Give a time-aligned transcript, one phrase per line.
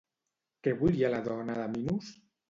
[0.67, 2.09] Què volia la dona de Minos?